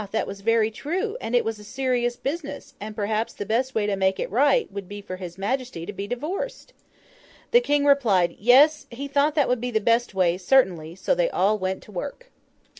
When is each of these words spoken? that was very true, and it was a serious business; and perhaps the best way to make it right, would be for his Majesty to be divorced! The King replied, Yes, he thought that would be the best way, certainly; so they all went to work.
that 0.09 0.25
was 0.25 0.41
very 0.41 0.71
true, 0.71 1.15
and 1.21 1.35
it 1.35 1.45
was 1.45 1.59
a 1.59 1.63
serious 1.63 2.15
business; 2.15 2.73
and 2.81 2.95
perhaps 2.95 3.33
the 3.33 3.45
best 3.45 3.75
way 3.75 3.85
to 3.85 3.95
make 3.95 4.19
it 4.19 4.31
right, 4.31 4.71
would 4.71 4.89
be 4.89 4.99
for 4.99 5.17
his 5.17 5.37
Majesty 5.37 5.85
to 5.85 5.93
be 5.93 6.07
divorced! 6.07 6.73
The 7.51 7.61
King 7.61 7.85
replied, 7.85 8.35
Yes, 8.39 8.87
he 8.89 9.07
thought 9.07 9.35
that 9.35 9.47
would 9.47 9.61
be 9.61 9.69
the 9.69 9.79
best 9.79 10.15
way, 10.15 10.39
certainly; 10.39 10.95
so 10.95 11.13
they 11.13 11.29
all 11.29 11.59
went 11.59 11.83
to 11.83 11.91
work. 11.91 12.31